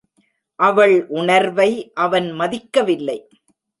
அவள் 0.59 0.95
உணர்வை 1.07 1.91
அவன் 1.93 2.27
மதிக்கவில்லை. 2.33 3.19